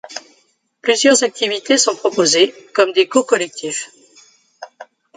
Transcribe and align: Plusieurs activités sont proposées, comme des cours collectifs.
Plusieurs 0.81 1.21
activités 1.23 1.77
sont 1.77 1.95
proposées, 1.95 2.55
comme 2.73 2.91
des 2.91 3.07
cours 3.07 3.27
collectifs. 3.27 3.91